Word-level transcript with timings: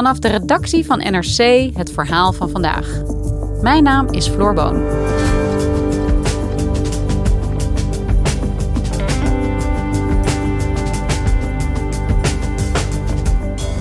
Vanaf 0.00 0.18
de 0.18 0.28
redactie 0.28 0.86
van 0.86 0.98
NRC 0.98 1.70
het 1.76 1.92
verhaal 1.92 2.32
van 2.32 2.50
vandaag. 2.50 3.02
Mijn 3.60 3.82
naam 3.82 4.06
is 4.10 4.28
Floor 4.28 4.54
Boon. 4.54 4.82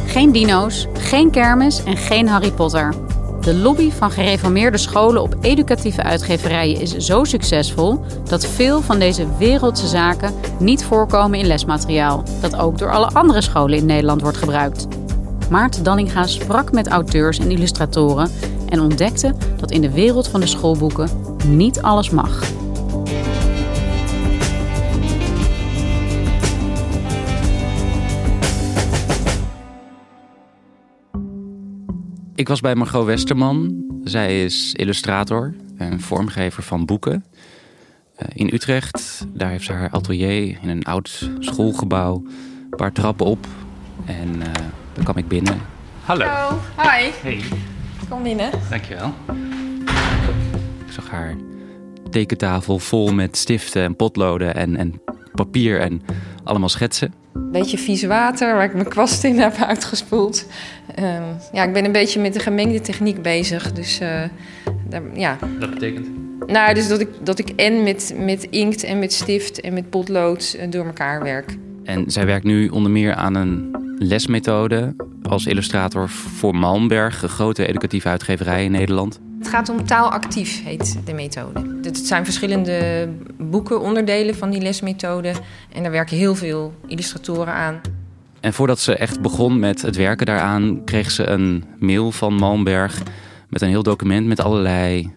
Geen 0.05 0.31
dino's, 0.31 0.87
geen 0.93 1.31
kermis 1.31 1.83
en 1.83 1.97
geen 1.97 2.27
Harry 2.27 2.51
Potter. 2.51 2.93
De 3.41 3.55
lobby 3.55 3.91
van 3.91 4.11
gereformeerde 4.11 4.77
scholen 4.77 5.21
op 5.21 5.35
educatieve 5.41 6.03
uitgeverijen 6.03 6.81
is 6.81 6.95
zo 6.95 7.23
succesvol 7.23 7.99
dat 8.23 8.45
veel 8.45 8.81
van 8.81 8.99
deze 8.99 9.37
wereldse 9.37 9.87
zaken 9.87 10.33
niet 10.57 10.83
voorkomen 10.83 11.39
in 11.39 11.47
lesmateriaal, 11.47 12.23
dat 12.41 12.55
ook 12.55 12.77
door 12.77 12.91
alle 12.91 13.09
andere 13.13 13.41
scholen 13.41 13.77
in 13.77 13.85
Nederland 13.85 14.21
wordt 14.21 14.37
gebruikt. 14.37 14.98
Maarten 15.49 15.83
Dallinga 15.83 16.27
sprak 16.27 16.71
met 16.71 16.87
auteurs 16.87 17.39
en 17.39 17.51
illustratoren 17.51 18.31
en 18.67 18.79
ontdekte 18.79 19.35
dat 19.57 19.71
in 19.71 19.81
de 19.81 19.91
wereld 19.91 20.27
van 20.27 20.39
de 20.39 20.45
schoolboeken 20.45 21.09
niet 21.47 21.81
alles 21.81 22.09
mag. 22.09 22.41
Ik 32.35 32.47
was 32.47 32.61
bij 32.61 32.75
Margot 32.75 33.05
Westerman. 33.05 33.83
Zij 34.03 34.43
is 34.43 34.73
illustrator 34.73 35.55
en 35.77 35.99
vormgever 35.99 36.63
van 36.63 36.85
boeken. 36.85 37.25
Eh, 38.15 38.27
in 38.33 38.49
Utrecht, 38.53 39.25
daar 39.33 39.49
heeft 39.49 39.65
ze 39.65 39.71
haar 39.71 39.89
atelier 39.89 40.57
in 40.61 40.69
een 40.69 40.83
oud 40.83 41.29
schoolgebouw. 41.39 42.23
Een 42.69 42.77
paar 42.77 42.91
trappen 42.91 43.25
op. 43.25 43.47
En 44.05 44.35
uh, 44.35 44.45
dan 44.99 45.13
kwam 45.13 45.23
ik 45.23 45.29
binnen. 45.29 45.61
Hallo. 46.03 46.25
Hallo. 46.25 46.59
Hi. 46.77 47.11
Hey. 47.21 47.41
Kom 48.09 48.23
binnen. 48.23 48.49
Dankjewel. 48.69 49.13
Ik 50.85 50.91
zag 50.91 51.09
haar 51.09 51.35
tekentafel 52.09 52.79
vol 52.79 53.13
met 53.13 53.37
stiften 53.37 53.83
en 53.83 53.95
potloden 53.95 54.55
en, 54.55 54.75
en 54.75 55.01
papier 55.33 55.79
en 55.79 56.01
allemaal 56.43 56.69
schetsen. 56.69 57.13
Beetje 57.33 57.77
vies 57.77 58.03
water 58.03 58.55
waar 58.55 58.63
ik 58.63 58.73
mijn 58.73 58.87
kwast 58.87 59.23
in 59.23 59.39
heb 59.39 59.55
uitgespoeld. 59.55 60.45
Um, 60.99 61.23
ja, 61.53 61.63
ik 61.63 61.73
ben 61.73 61.85
een 61.85 61.91
beetje 61.91 62.21
met 62.21 62.33
de 62.33 62.39
gemengde 62.39 62.81
techniek 62.81 63.21
bezig. 63.21 63.71
Dus 63.71 64.01
uh, 64.01 64.23
daar, 64.89 65.01
ja. 65.13 65.37
Dat 65.59 65.69
betekent? 65.69 66.07
Nou, 66.47 66.73
dus 66.73 66.87
dat 66.87 66.99
ik, 66.99 67.09
dat 67.23 67.39
ik 67.39 67.49
en 67.49 67.83
met, 67.83 68.13
met 68.17 68.43
inkt 68.43 68.83
en 68.83 68.99
met 68.99 69.13
stift 69.13 69.61
en 69.61 69.73
met 69.73 69.89
potlood 69.89 70.57
door 70.69 70.85
elkaar 70.85 71.23
werk. 71.23 71.57
En 71.83 72.11
zij 72.11 72.25
werkt 72.25 72.45
nu 72.45 72.67
onder 72.67 72.91
meer 72.91 73.13
aan 73.13 73.35
een 73.35 73.77
lesmethode 73.99 74.95
als 75.29 75.45
illustrator 75.45 76.09
voor 76.09 76.55
Malmberg, 76.55 77.23
een 77.23 77.29
grote 77.29 77.67
educatieve 77.67 78.07
uitgeverij 78.07 78.63
in 78.63 78.71
Nederland. 78.71 79.19
Het 79.39 79.47
gaat 79.47 79.69
om 79.69 79.85
taalactief, 79.85 80.63
heet 80.63 80.99
de 81.05 81.13
methode. 81.13 81.77
Het 81.81 81.97
zijn 81.97 82.23
verschillende 82.23 83.09
boeken, 83.37 83.81
onderdelen 83.81 84.35
van 84.35 84.49
die 84.49 84.61
lesmethode. 84.61 85.33
En 85.73 85.83
daar 85.83 85.91
werken 85.91 86.17
heel 86.17 86.35
veel 86.35 86.73
illustratoren 86.87 87.53
aan. 87.53 87.81
En 88.39 88.53
voordat 88.53 88.79
ze 88.79 88.95
echt 88.95 89.21
begon 89.21 89.59
met 89.59 89.81
het 89.81 89.95
werken 89.95 90.25
daaraan, 90.25 90.83
kreeg 90.85 91.11
ze 91.11 91.25
een 91.25 91.63
mail 91.79 92.11
van 92.11 92.33
Malmberg 92.33 93.01
met 93.49 93.61
een 93.61 93.69
heel 93.69 93.83
document 93.83 94.27
met 94.27 94.39
allerlei 94.39 95.11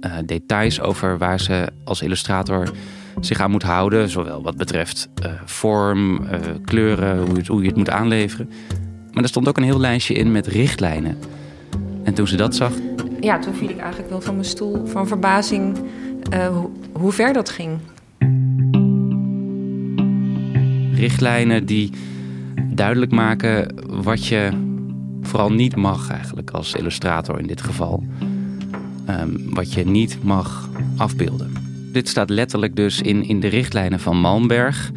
uh, 0.00 0.12
details 0.24 0.80
over 0.80 1.18
waar 1.18 1.40
ze 1.40 1.68
als 1.84 2.02
illustrator 2.02 2.70
zich 3.20 3.40
aan 3.40 3.50
moet 3.50 3.62
houden. 3.62 4.08
Zowel 4.08 4.42
wat 4.42 4.56
betreft 4.56 5.08
uh, 5.24 5.32
vorm, 5.44 6.20
uh, 6.22 6.38
kleuren, 6.64 7.26
hoe, 7.26 7.36
het, 7.36 7.46
hoe 7.46 7.60
je 7.60 7.68
het 7.68 7.76
moet 7.76 7.90
aanleveren. 7.90 8.50
Maar 9.12 9.22
er 9.22 9.28
stond 9.28 9.48
ook 9.48 9.56
een 9.56 9.62
heel 9.62 9.80
lijstje 9.80 10.14
in 10.14 10.32
met 10.32 10.46
richtlijnen. 10.46 11.18
En 12.04 12.14
toen 12.14 12.28
ze 12.28 12.36
dat 12.36 12.54
zag. 12.54 12.72
Ja, 13.20 13.38
toen 13.38 13.54
viel 13.54 13.68
ik 13.68 13.78
eigenlijk 13.78 14.10
wel 14.10 14.20
van 14.20 14.34
mijn 14.34 14.46
stoel 14.46 14.86
van 14.86 15.06
verbazing 15.06 15.78
uh, 16.32 16.46
hoe, 16.46 16.70
hoe 16.92 17.12
ver 17.12 17.32
dat 17.32 17.50
ging. 17.50 17.78
Richtlijnen 20.94 21.66
die 21.66 21.90
duidelijk 22.70 23.12
maken 23.12 23.74
wat 23.86 24.26
je 24.26 24.50
vooral 25.22 25.52
niet 25.52 25.76
mag, 25.76 26.10
eigenlijk 26.10 26.50
als 26.50 26.74
illustrator 26.74 27.38
in 27.38 27.46
dit 27.46 27.62
geval. 27.62 28.04
Um, 29.10 29.54
wat 29.54 29.72
je 29.72 29.84
niet 29.84 30.18
mag 30.22 30.68
afbeelden. 30.96 31.65
Dit 31.96 32.08
staat 32.08 32.30
letterlijk 32.30 32.76
dus 32.76 33.00
in, 33.00 33.22
in 33.22 33.40
de 33.40 33.46
richtlijnen 33.46 34.00
van 34.00 34.20
Malmberg. 34.20 34.90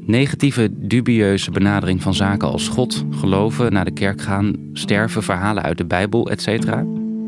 Negatieve, 0.00 0.68
dubieuze 0.72 1.50
benadering 1.50 2.02
van 2.02 2.14
zaken 2.14 2.48
als 2.48 2.68
God, 2.68 3.04
geloven, 3.10 3.72
naar 3.72 3.84
de 3.84 3.92
kerk 3.92 4.20
gaan, 4.20 4.56
sterven, 4.72 5.22
verhalen 5.22 5.62
uit 5.62 5.78
de 5.78 5.84
Bijbel, 5.84 6.30
etc. 6.30 6.74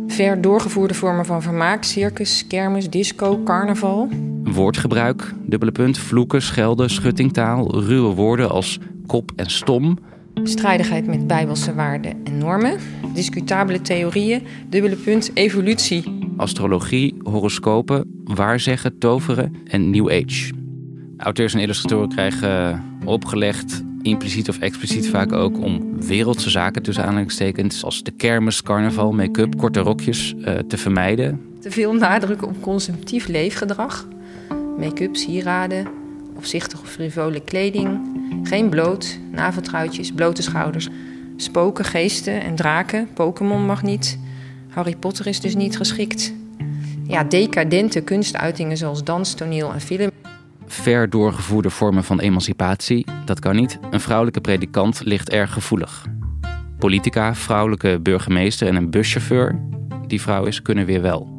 Ver 0.07 0.41
doorgevoerde 0.41 0.95
vormen 0.95 1.25
van 1.25 1.43
vermaak, 1.43 1.84
circus, 1.84 2.47
kermis, 2.47 2.91
disco, 2.91 3.43
carnaval. 3.45 4.09
Woordgebruik, 4.45 5.33
dubbele 5.47 5.73
punt, 5.73 5.99
vloeken, 5.99 6.43
schelden, 6.43 6.91
schuttingtaal, 6.91 7.81
ruwe 7.81 8.15
woorden 8.15 8.51
als 8.51 8.78
kop 9.07 9.33
en 9.37 9.51
stom. 9.51 9.99
Strijdigheid 10.43 11.07
met 11.07 11.27
bijbelse 11.27 11.75
waarden 11.75 12.25
en 12.25 12.39
normen. 12.39 12.78
Discutabele 13.15 13.81
theorieën, 13.81 14.43
dubbele 14.69 14.97
punt, 14.97 15.31
evolutie. 15.34 16.26
Astrologie, 16.37 17.15
horoscopen, 17.23 18.23
waarzeggen, 18.25 18.99
toveren 18.99 19.57
en 19.65 19.91
New 19.91 20.11
Age. 20.11 20.53
Auteurs 21.17 21.55
en 21.55 21.61
illustratoren 21.61 22.09
krijgen 22.09 22.83
opgelegd, 23.05 23.85
impliciet 24.03 24.49
of 24.49 24.59
expliciet 24.59 25.09
vaak 25.09 25.33
ook, 25.33 25.63
om 25.63 26.01
wereldse 26.07 26.51
zaken 26.51 26.83
tussen 26.83 27.05
aanhalingstekens, 27.05 27.85
als 27.85 28.03
de 28.03 28.11
kermis, 28.11 28.63
carnaval, 28.63 29.13
make-up, 29.13 29.57
korte 29.57 29.81
rokjes, 29.81 30.35
uh, 30.39 30.59
te 30.59 30.77
vermijden. 30.77 31.41
Te 31.61 31.71
veel 31.71 31.93
nadruk 31.93 32.47
op 32.47 32.63
consumptief 32.63 33.27
leefgedrag. 33.27 34.09
Make-up, 34.79 35.17
sieraden, 35.17 35.87
opzichtig 36.37 36.81
of 36.81 36.89
frivole 36.89 37.41
kleding. 37.41 38.01
Geen 38.43 38.69
bloot, 38.69 39.19
naveltruitjes, 39.33 40.13
blote 40.13 40.43
schouders. 40.43 40.89
Spoken, 41.37 41.85
geesten 41.85 42.43
en 42.43 42.55
draken. 42.55 43.09
Pokémon 43.15 43.67
mag 43.67 43.83
niet. 43.83 44.19
Harry 44.69 44.97
Potter 44.97 45.27
is 45.27 45.41
dus 45.41 45.55
niet 45.55 45.77
geschikt. 45.77 46.34
Ja, 47.09 47.25
decadente 47.25 48.01
kunstuitingen 48.01 48.77
zoals 48.77 49.05
dans, 49.05 49.35
toneel 49.35 49.73
en 49.73 49.81
film. 49.81 50.11
Ver 50.67 51.11
doorgevoerde 51.11 51.71
vormen 51.71 52.05
van 52.05 52.21
emancipatie, 52.21 53.07
dat 53.25 53.41
kan 53.41 53.57
niet. 53.57 53.79
Een 53.91 54.01
vrouwelijke 54.01 54.41
predikant 54.41 55.01
ligt 55.05 55.31
erg 55.31 55.53
gevoelig. 55.53 56.07
Politica, 56.79 57.35
vrouwelijke 57.35 58.01
burgemeester 58.03 58.69
en 58.69 58.77
een 58.77 58.91
buschauffeur, 58.91 59.61
die 60.07 60.21
vrouw 60.21 60.45
is, 60.45 60.63
kunnen 60.63 60.87
weer 60.87 61.03
wel. 61.03 61.35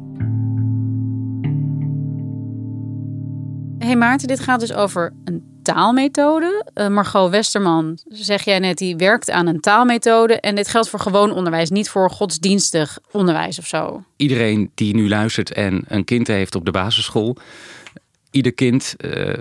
Hey 3.88 3.96
Maarten, 3.96 4.28
dit 4.28 4.40
gaat 4.40 4.60
dus 4.60 4.72
over 4.72 5.12
een 5.24 5.60
taalmethode. 5.62 6.70
Uh, 6.74 6.88
Margot 6.88 7.30
Westerman, 7.30 7.98
zeg 8.08 8.44
jij 8.44 8.58
net, 8.58 8.78
die 8.78 8.96
werkt 8.96 9.30
aan 9.30 9.46
een 9.46 9.60
taalmethode. 9.60 10.40
En 10.40 10.54
dit 10.54 10.68
geldt 10.68 10.88
voor 10.88 11.00
gewoon 11.00 11.32
onderwijs, 11.32 11.70
niet 11.70 11.88
voor 11.88 12.10
godsdienstig 12.10 12.98
onderwijs 13.10 13.58
of 13.58 13.66
zo. 13.66 14.04
Iedereen 14.16 14.70
die 14.74 14.94
nu 14.94 15.08
luistert 15.08 15.52
en 15.52 15.84
een 15.86 16.04
kind 16.04 16.26
heeft 16.26 16.54
op 16.54 16.64
de 16.64 16.70
basisschool, 16.70 17.36
ieder 18.30 18.52
kind 18.52 18.94
uh, 18.98 19.34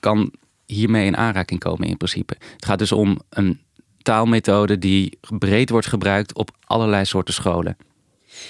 kan 0.00 0.32
hiermee 0.66 1.06
in 1.06 1.16
aanraking 1.16 1.60
komen 1.60 1.88
in 1.88 1.96
principe. 1.96 2.36
Het 2.54 2.64
gaat 2.64 2.78
dus 2.78 2.92
om 2.92 3.20
een 3.28 3.60
taalmethode 4.02 4.78
die 4.78 5.18
breed 5.38 5.70
wordt 5.70 5.86
gebruikt 5.86 6.34
op 6.34 6.50
allerlei 6.66 7.04
soorten 7.04 7.34
scholen. 7.34 7.76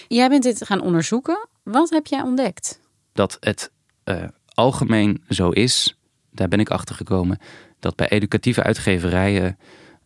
Jij 0.08 0.28
bent 0.28 0.42
dit 0.42 0.64
gaan 0.64 0.80
onderzoeken. 0.80 1.48
Wat 1.62 1.90
heb 1.90 2.06
jij 2.06 2.22
ontdekt? 2.22 2.80
Dat 3.12 3.36
het 3.40 3.70
uh, 4.04 4.24
algemeen 4.56 5.22
zo 5.28 5.50
is, 5.50 5.96
daar 6.30 6.48
ben 6.48 6.60
ik 6.60 6.70
achter 6.70 6.94
gekomen, 6.94 7.38
dat 7.80 7.96
bij 7.96 8.08
educatieve 8.08 8.62
uitgeverijen 8.62 9.58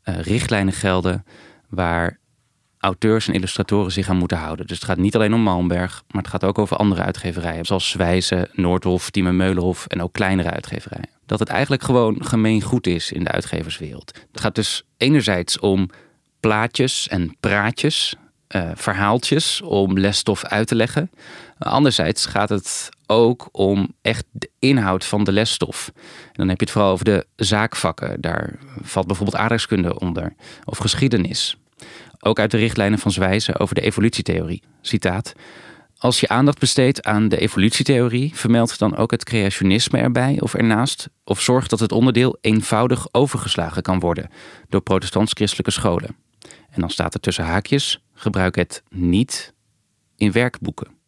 uh, 0.05 0.21
richtlijnen 0.21 0.73
gelden 0.73 1.25
waar 1.69 2.19
auteurs 2.79 3.29
en 3.29 3.35
illustratoren 3.35 3.93
zich 3.93 4.09
aan 4.09 4.17
moeten 4.17 4.39
houden. 4.39 4.67
Dus 4.67 4.77
het 4.77 4.87
gaat 4.87 4.97
niet 4.97 5.15
alleen 5.15 5.35
om 5.35 5.41
Malmberg, 5.41 6.03
maar 6.11 6.23
het 6.23 6.31
gaat 6.31 6.45
ook 6.45 6.59
over 6.59 6.77
andere 6.77 7.03
uitgeverijen, 7.03 7.65
zoals 7.65 7.91
Zwijze, 7.91 8.49
Noordhof, 8.53 9.11
Tieme 9.11 9.33
Meulenhof 9.33 9.87
en 9.87 10.03
ook 10.03 10.13
kleinere 10.13 10.51
uitgeverijen. 10.51 11.09
Dat 11.27 11.39
het 11.39 11.49
eigenlijk 11.49 11.83
gewoon 11.83 12.25
gemeen 12.25 12.63
goed 12.63 12.87
is 12.87 13.13
in 13.13 13.25
de 13.25 13.31
uitgeverswereld. 13.31 14.19
Het 14.33 14.41
gaat 14.41 14.55
dus 14.55 14.83
enerzijds 14.97 15.59
om 15.59 15.89
plaatjes 16.41 17.09
en 17.09 17.37
praatjes, 17.41 18.15
uh, 18.57 18.71
verhaaltjes 18.75 19.61
om 19.61 19.99
lesstof 19.99 20.45
uit 20.45 20.67
te 20.67 20.75
leggen. 20.75 21.11
Anderzijds 21.59 22.27
gaat 22.27 22.49
het 22.49 22.89
ook 23.11 23.49
om 23.53 23.95
echt 24.03 24.25
de 24.31 24.51
inhoud 24.59 25.05
van 25.05 25.25
de 25.25 25.33
lesstof. 25.33 25.93
Dan 26.33 26.49
heb 26.49 26.59
je 26.59 26.65
het 26.65 26.73
vooral 26.73 26.93
over 26.93 27.05
de 27.05 27.27
zaakvakken. 27.37 28.21
Daar 28.21 28.59
valt 28.83 29.07
bijvoorbeeld 29.07 29.37
aardrijkskunde 29.37 29.99
onder 29.99 30.35
of 30.65 30.79
geschiedenis. 30.79 31.57
Ook 32.21 32.39
uit 32.39 32.51
de 32.51 32.57
richtlijnen 32.57 32.99
van 32.99 33.13
Zwijzen 33.13 33.59
over 33.59 33.75
de 33.75 33.81
evolutietheorie. 33.81 34.63
Citaat. 34.81 35.33
Als 35.99 36.21
je 36.21 36.29
aandacht 36.29 36.59
besteedt 36.59 37.03
aan 37.03 37.29
de 37.29 37.39
evolutietheorie, 37.39 38.35
vermeld 38.35 38.79
dan 38.79 38.97
ook 38.97 39.11
het 39.11 39.25
creationisme 39.25 39.99
erbij 39.99 40.41
of 40.41 40.55
ernaast, 40.55 41.09
of 41.25 41.41
zorg 41.41 41.67
dat 41.67 41.81
het 41.81 41.93
onderdeel 41.93 42.39
eenvoudig 42.41 43.09
overgeslagen 43.13 43.83
kan 43.83 44.01
worden 44.01 44.31
door 44.69 44.81
protestants-christelijke 44.81 45.71
scholen. 45.71 46.17
En 46.71 46.81
dan 46.81 46.91
staat 46.91 47.15
er 47.15 47.21
tussen 47.21 47.45
haakjes: 47.45 48.05
gebruik 48.15 48.55
het 48.57 48.83
niet 48.89 49.55
in 50.17 50.33
werkboeken. 50.33 51.00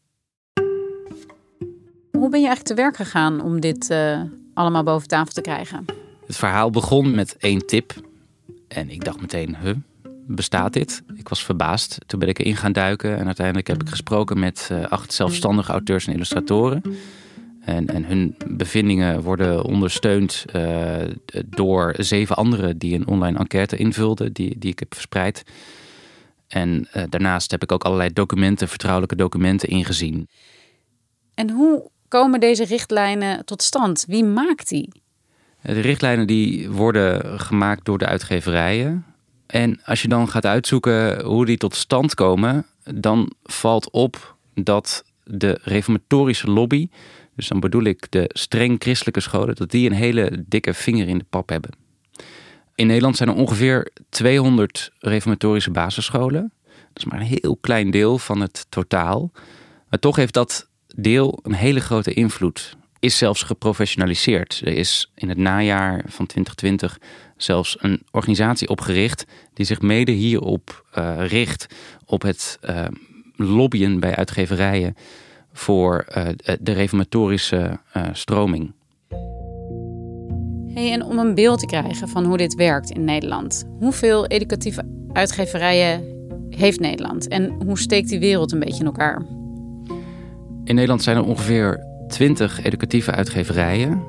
Hoe 2.22 2.30
ben 2.30 2.40
je 2.40 2.46
eigenlijk 2.46 2.76
te 2.76 2.82
werk 2.82 2.96
gegaan 2.96 3.40
om 3.40 3.60
dit 3.60 3.90
uh, 3.90 4.20
allemaal 4.54 4.82
boven 4.82 5.08
tafel 5.08 5.32
te 5.32 5.40
krijgen? 5.40 5.84
Het 6.26 6.36
verhaal 6.36 6.70
begon 6.70 7.14
met 7.14 7.36
één 7.38 7.66
tip. 7.66 7.94
En 8.69 8.90
ik 8.90 9.04
dacht 9.04 9.20
meteen, 9.20 9.56
huh, 9.62 9.74
bestaat 10.26 10.72
dit? 10.72 11.02
Ik 11.14 11.28
was 11.28 11.44
verbaasd. 11.44 11.98
Toen 12.06 12.19
ben 12.19 12.28
ik 12.28 12.38
erin 12.38 12.56
gaan 12.56 12.72
duiken. 12.72 13.19
En 13.19 13.26
uiteindelijk 13.26 13.66
heb 13.66 13.82
ik 13.82 13.88
gesproken 13.88 14.38
met 14.38 14.69
uh, 14.72 14.86
acht 14.86 15.12
zelfstandige 15.12 15.72
auteurs 15.72 16.06
en 16.06 16.12
illustratoren. 16.12 16.82
En, 17.60 17.86
en 17.86 18.04
hun 18.04 18.36
bevindingen 18.46 19.22
worden 19.22 19.64
ondersteund 19.64 20.44
uh, 20.56 20.96
door 21.46 21.94
zeven 21.96 22.36
anderen 22.36 22.78
die 22.78 22.94
een 22.94 23.06
online 23.06 23.38
enquête 23.38 23.76
invulden, 23.76 24.32
die, 24.32 24.58
die 24.58 24.70
ik 24.70 24.78
heb 24.78 24.94
verspreid. 24.94 25.42
En 26.48 26.88
uh, 26.96 27.02
daarnaast 27.08 27.50
heb 27.50 27.62
ik 27.62 27.72
ook 27.72 27.84
allerlei 27.84 28.12
documenten, 28.12 28.69
vertrouwelijke 28.69 29.16
documenten 29.16 29.69
ingezien. 29.69 30.28
En 31.34 31.50
hoe 31.50 31.90
komen 32.12 32.41
deze 32.41 32.64
richtlijnen 32.64 33.44
tot 33.44 33.62
stand? 33.62 34.05
Wie 34.09 34.25
maakt 34.25 34.69
die? 34.69 34.88
De 35.62 35.81
richtlijnen 35.81 36.26
die 36.26 36.70
worden 36.70 37.41
gemaakt 37.41 37.85
door 37.85 37.99
de 37.99 38.06
uitgeverijen. 38.06 39.05
En 39.47 39.81
als 39.85 40.03
je 40.03 40.09
dan 40.09 40.29
gaat 40.29 40.47
uitzoeken 40.47 41.25
hoe 41.25 41.47
die 41.47 41.56
tot 41.56 41.75
stand 41.75 42.14
komen, 42.14 42.67
dan 42.94 43.32
valt 43.43 43.91
op 43.91 44.37
dat 44.55 45.05
de 45.25 45.59
reformatorische 45.62 46.50
lobby, 46.50 46.88
dus 47.37 47.49
dan 47.49 47.61
bedoel 47.61 47.85
ik 47.85 48.06
de 48.11 48.31
streng 48.32 48.76
christelijke 48.79 49.20
scholen, 49.20 49.55
dat 49.55 49.70
die 49.70 49.91
een 49.91 49.97
hele 49.97 50.44
dikke 50.47 50.75
vinger 50.75 51.08
in 51.08 51.19
de 51.19 51.26
pap 51.31 51.49
hebben. 51.49 51.70
In 52.75 52.87
Nederland 52.87 53.17
zijn 53.17 53.29
er 53.29 53.35
ongeveer 53.35 53.91
200 54.08 54.93
reformatorische 54.99 55.70
basisscholen. 55.70 56.53
Dat 56.65 57.05
is 57.05 57.05
maar 57.05 57.20
een 57.20 57.38
heel 57.41 57.56
klein 57.61 57.91
deel 57.91 58.19
van 58.19 58.41
het 58.41 58.67
totaal. 58.69 59.31
Maar 59.88 59.99
toch 59.99 60.17
heeft 60.17 60.35
dat 60.35 60.70
deel 60.97 61.39
een 61.43 61.55
hele 61.55 61.81
grote 61.81 62.15
invloed. 62.15 62.77
Is 62.99 63.19
zelfs 63.19 63.43
geprofessionaliseerd. 63.43 64.61
Er 64.65 64.77
is 64.77 65.11
in 65.15 65.29
het 65.29 65.39
najaar 65.39 66.05
van 66.06 66.27
2020 66.27 66.99
zelfs 67.37 67.77
een 67.81 68.03
organisatie 68.11 68.69
opgericht 68.69 69.25
die 69.55 69.67
zich 69.67 69.81
mede 69.81 70.12
hierop 70.12 70.85
uh, 70.99 71.27
richt. 71.27 71.67
Op 72.05 72.23
het 72.23 72.59
uh, 72.69 72.85
lobbyen 73.37 74.00
bij 74.00 74.17
uitgeverijen 74.17 74.97
voor 75.53 76.06
uh, 76.17 76.29
de 76.61 76.73
reformatorische 76.73 77.79
stroming. 78.12 78.73
Hey, 80.75 80.93
en 80.93 81.05
om 81.05 81.19
een 81.19 81.35
beeld 81.35 81.59
te 81.59 81.67
krijgen 81.67 82.09
van 82.09 82.25
hoe 82.25 82.37
dit 82.37 82.55
werkt 82.55 82.91
in 82.91 83.05
Nederland. 83.05 83.65
Hoeveel 83.79 84.27
educatieve 84.27 85.09
uitgeverijen 85.12 86.05
heeft 86.50 86.81
Nederland? 86.81 87.29
En 87.29 87.62
hoe 87.67 87.79
steekt 87.79 88.09
die 88.09 88.19
wereld 88.19 88.53
een 88.53 88.59
beetje 88.59 88.81
in 88.81 88.87
elkaar? 88.87 89.42
In 90.64 90.75
Nederland 90.75 91.03
zijn 91.03 91.17
er 91.17 91.25
ongeveer 91.25 91.87
20 92.09 92.62
educatieve 92.62 93.11
uitgeverijen, 93.11 94.03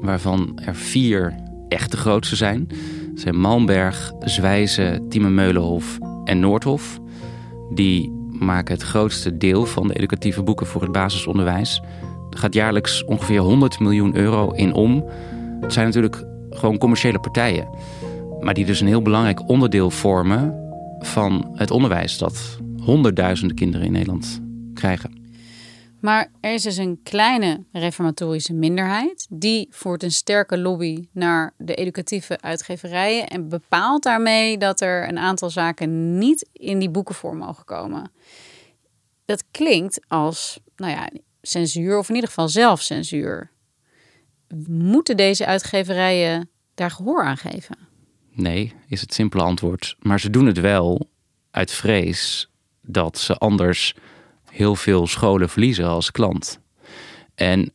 waarvan 0.00 0.58
er 0.64 0.74
vier 0.74 1.34
echt 1.68 1.90
de 1.90 1.96
grootste 1.96 2.36
zijn. 2.36 2.68
Dat 3.10 3.20
zijn 3.20 3.40
Malmberg, 3.40 4.12
Zwijze, 4.20 5.04
Tieme 5.08 5.30
Meulenhof 5.30 5.98
en 6.24 6.40
Noordhof. 6.40 7.00
Die 7.74 8.12
maken 8.30 8.74
het 8.74 8.82
grootste 8.82 9.36
deel 9.36 9.66
van 9.66 9.88
de 9.88 9.94
educatieve 9.94 10.42
boeken 10.42 10.66
voor 10.66 10.82
het 10.82 10.92
basisonderwijs. 10.92 11.82
Er 12.30 12.38
gaat 12.38 12.54
jaarlijks 12.54 13.04
ongeveer 13.04 13.40
100 13.40 13.80
miljoen 13.80 14.16
euro 14.16 14.50
in 14.50 14.72
om. 14.72 15.04
Het 15.60 15.72
zijn 15.72 15.86
natuurlijk 15.86 16.24
gewoon 16.50 16.78
commerciële 16.78 17.20
partijen. 17.20 17.68
Maar 18.40 18.54
die 18.54 18.64
dus 18.64 18.80
een 18.80 18.86
heel 18.86 19.02
belangrijk 19.02 19.48
onderdeel 19.48 19.90
vormen 19.90 20.54
van 20.98 21.50
het 21.54 21.70
onderwijs 21.70 22.18
dat 22.18 22.58
honderdduizenden 22.82 23.56
kinderen 23.56 23.86
in 23.86 23.92
Nederland 23.92 24.42
krijgen. 24.74 25.23
Maar 26.04 26.30
er 26.40 26.52
is 26.54 26.62
dus 26.62 26.76
een 26.76 27.00
kleine 27.02 27.64
reformatorische 27.72 28.52
minderheid. 28.52 29.26
Die 29.30 29.66
voert 29.70 30.02
een 30.02 30.12
sterke 30.12 30.58
lobby 30.58 31.08
naar 31.12 31.54
de 31.58 31.74
educatieve 31.74 32.40
uitgeverijen. 32.40 33.28
En 33.28 33.48
bepaalt 33.48 34.02
daarmee 34.02 34.58
dat 34.58 34.80
er 34.80 35.08
een 35.08 35.18
aantal 35.18 35.50
zaken 35.50 36.18
niet 36.18 36.48
in 36.52 36.78
die 36.78 36.90
boeken 36.90 37.14
voor 37.14 37.36
mogen 37.36 37.64
komen. 37.64 38.12
Dat 39.24 39.44
klinkt 39.50 40.00
als, 40.08 40.60
nou 40.76 40.92
ja, 40.92 41.10
censuur 41.42 41.98
of 41.98 42.08
in 42.08 42.14
ieder 42.14 42.28
geval 42.28 42.48
zelfcensuur. 42.48 43.50
Moeten 44.68 45.16
deze 45.16 45.46
uitgeverijen 45.46 46.50
daar 46.74 46.90
gehoor 46.90 47.24
aan 47.24 47.36
geven? 47.36 47.78
Nee, 48.30 48.72
is 48.88 49.00
het 49.00 49.14
simpele 49.14 49.42
antwoord. 49.42 49.96
Maar 49.98 50.20
ze 50.20 50.30
doen 50.30 50.46
het 50.46 50.60
wel 50.60 51.10
uit 51.50 51.70
vrees 51.70 52.50
dat 52.82 53.18
ze 53.18 53.36
anders 53.36 53.94
heel 54.54 54.76
veel 54.76 55.06
scholen 55.06 55.48
verliezen 55.48 55.86
als 55.86 56.10
klant. 56.10 56.60
En 57.34 57.72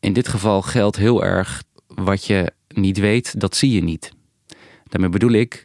in 0.00 0.12
dit 0.12 0.28
geval 0.28 0.62
geldt 0.62 0.96
heel 0.96 1.24
erg 1.24 1.62
wat 1.86 2.24
je 2.24 2.52
niet 2.68 2.98
weet, 2.98 3.40
dat 3.40 3.56
zie 3.56 3.72
je 3.72 3.82
niet. 3.82 4.12
Daarmee 4.84 5.10
bedoel 5.10 5.30
ik 5.30 5.64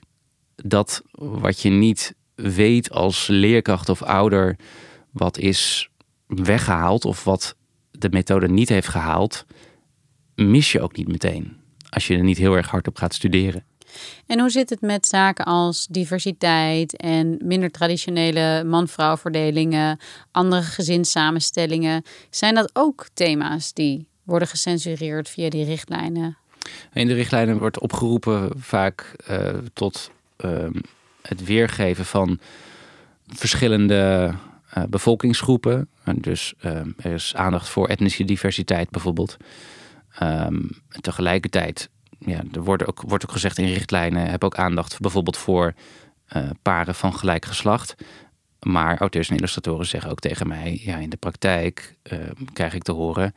dat 0.56 1.04
wat 1.12 1.62
je 1.62 1.70
niet 1.70 2.16
weet 2.36 2.92
als 2.92 3.28
leerkracht 3.28 3.90
of 3.90 4.02
ouder, 4.02 4.58
wat 5.12 5.38
is 5.38 5.90
weggehaald 6.28 7.06
of 7.06 7.24
wat 7.24 7.56
de 7.92 8.10
methode 8.10 8.50
niet 8.50 8.70
heeft 8.70 8.88
gehaald, 8.88 9.46
mis 10.36 10.72
je 10.72 10.82
ook 10.82 10.96
niet 10.96 11.08
meteen. 11.08 11.58
Als 11.90 12.08
je 12.08 12.18
er 12.18 12.24
niet 12.24 12.38
heel 12.38 12.56
erg 12.56 12.70
hard 12.70 12.88
op 12.88 12.98
gaat 12.98 13.14
studeren. 13.14 13.64
En 14.26 14.40
hoe 14.40 14.50
zit 14.50 14.70
het 14.70 14.82
met 14.82 15.08
zaken 15.08 15.46
als 15.46 15.88
diversiteit 15.90 16.96
en 16.96 17.38
minder 17.44 17.72
traditionele 17.72 18.64
man-vrouw 18.64 19.18
verdelingen, 19.18 20.00
andere 20.32 20.62
gezinssamenstellingen? 20.62 22.04
Zijn 22.30 22.56
dat 22.56 22.70
ook 22.74 23.08
thema's 23.14 23.74
die 23.74 24.08
worden 24.24 24.48
gecensureerd 24.48 25.30
via 25.30 25.50
die 25.50 25.66
richtlijnen? 25.66 26.38
In 26.94 27.08
de 27.08 27.14
richtlijnen 27.14 27.58
wordt 27.58 27.80
opgeroepen 27.80 28.52
vaak 28.58 29.16
uh, 29.30 29.50
tot 29.74 30.12
uh, 30.46 30.52
het 31.22 31.44
weergeven 31.44 32.06
van 32.06 32.40
verschillende 33.28 34.34
uh, 34.78 34.84
bevolkingsgroepen. 34.90 35.88
En 36.04 36.18
dus 36.22 36.54
ehm, 36.60 36.90
er 36.98 37.14
is 37.14 37.36
aandacht 37.36 37.70
voor 37.70 37.88
etnische 37.88 38.24
diversiteit 38.24 38.90
bijvoorbeeld. 38.90 39.38
Um, 40.22 40.70
tegelijkertijd 41.02 41.90
ja, 42.20 42.42
er 42.54 42.64
wordt 42.64 42.86
ook, 42.86 43.02
wordt 43.02 43.26
ook 43.26 43.32
gezegd 43.32 43.58
in 43.58 43.74
richtlijnen, 43.74 44.30
heb 44.30 44.44
ook 44.44 44.56
aandacht 44.56 45.00
bijvoorbeeld 45.00 45.38
voor 45.38 45.74
uh, 46.36 46.50
paren 46.62 46.96
van 46.96 47.14
gelijk 47.14 47.46
geslacht. 47.46 47.96
Maar 48.60 48.98
auteurs 48.98 49.30
en 49.30 49.36
illustratoren 49.36 49.86
zeggen 49.86 50.12
ook 50.12 50.20
tegen 50.20 50.48
mij, 50.48 50.82
ja, 50.84 50.98
in 50.98 51.10
de 51.10 51.18
praktijk 51.18 51.96
uh, 52.12 52.20
krijg 52.54 52.74
ik 52.74 52.84
te 52.84 52.92
horen 52.92 53.36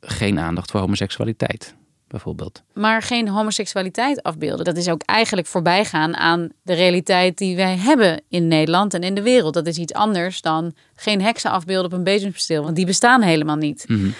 geen 0.00 0.38
aandacht 0.38 0.70
voor 0.70 0.80
homoseksualiteit, 0.80 1.74
bijvoorbeeld. 2.06 2.62
Maar 2.74 3.02
geen 3.02 3.28
homoseksualiteit 3.28 4.22
afbeelden, 4.22 4.64
dat 4.64 4.76
is 4.76 4.88
ook 4.88 5.02
eigenlijk 5.02 5.46
voorbijgaan 5.46 6.16
aan 6.16 6.48
de 6.62 6.74
realiteit 6.74 7.38
die 7.38 7.56
wij 7.56 7.76
hebben 7.76 8.22
in 8.28 8.48
Nederland 8.48 8.94
en 8.94 9.02
in 9.02 9.14
de 9.14 9.22
wereld. 9.22 9.54
Dat 9.54 9.66
is 9.66 9.78
iets 9.78 9.92
anders 9.92 10.40
dan 10.40 10.74
geen 10.94 11.22
heksen 11.22 11.50
afbeelden 11.50 11.92
op 11.92 11.98
een 11.98 12.04
bezemsteel, 12.04 12.62
want 12.62 12.76
die 12.76 12.86
bestaan 12.86 13.22
helemaal 13.22 13.56
niet. 13.56 13.84
Mm 13.88 13.96
-hmm. 13.96 14.14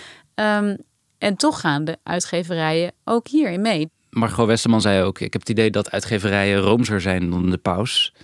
um, 0.45 0.77
en 1.21 1.37
toch 1.37 1.61
gaan 1.61 1.85
de 1.85 1.99
uitgeverijen 2.03 2.93
ook 3.05 3.29
hierin 3.29 3.61
mee. 3.61 3.91
Margot 4.11 4.47
Westerman 4.47 4.81
zei 4.81 5.03
ook: 5.03 5.21
Ik 5.21 5.33
heb 5.33 5.41
het 5.41 5.51
idee 5.51 5.71
dat 5.71 5.91
uitgeverijen 5.91 6.61
roomser 6.61 7.01
zijn 7.01 7.31
dan 7.31 7.51
de 7.51 7.59
paus. 7.59 8.15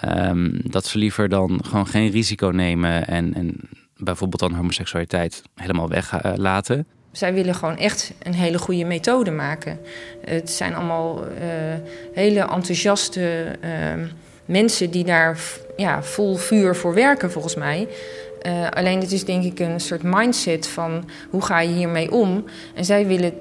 Ehm, 0.00 0.50
dat 0.52 0.86
ze 0.86 0.98
liever 0.98 1.28
dan 1.28 1.64
gewoon 1.64 1.86
geen 1.86 2.10
risico 2.10 2.48
nemen 2.48 3.06
en, 3.06 3.34
en 3.34 3.60
bijvoorbeeld 3.96 4.40
dan 4.40 4.54
homoseksualiteit 4.54 5.42
helemaal 5.54 5.88
weglaten. 5.88 6.86
Zij 7.12 7.34
willen 7.34 7.54
gewoon 7.54 7.76
echt 7.76 8.12
een 8.22 8.34
hele 8.34 8.58
goede 8.58 8.84
methode 8.84 9.30
maken. 9.30 9.78
Het 10.24 10.50
zijn 10.50 10.74
allemaal 10.74 11.24
uh, 11.24 11.28
hele 12.14 12.40
enthousiaste 12.40 13.56
uh, 13.64 14.08
mensen 14.44 14.90
die 14.90 15.04
daar 15.04 15.38
ja, 15.76 16.02
vol 16.02 16.36
vuur 16.36 16.76
voor 16.76 16.94
werken, 16.94 17.30
volgens 17.30 17.54
mij. 17.54 17.88
Uh, 18.46 18.68
alleen 18.70 19.00
het 19.00 19.12
is 19.12 19.24
denk 19.24 19.44
ik 19.44 19.58
een 19.58 19.80
soort 19.80 20.02
mindset 20.02 20.68
van 20.68 21.08
hoe 21.30 21.42
ga 21.42 21.60
je 21.60 21.74
hiermee 21.74 22.12
om? 22.12 22.44
En 22.74 22.84
zij 22.84 23.06
willen 23.06 23.32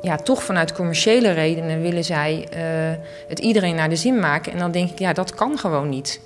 ja, 0.00 0.16
toch 0.16 0.42
vanuit 0.42 0.72
commerciële 0.72 1.30
redenen 1.30 1.80
willen 1.80 2.04
zij 2.04 2.48
uh, 2.56 3.04
het 3.28 3.38
iedereen 3.38 3.74
naar 3.74 3.88
de 3.88 3.96
zin 3.96 4.18
maken. 4.18 4.52
En 4.52 4.58
dan 4.58 4.70
denk 4.70 4.90
ik, 4.90 4.98
ja, 4.98 5.12
dat 5.12 5.34
kan 5.34 5.58
gewoon 5.58 5.88
niet. 5.88 6.20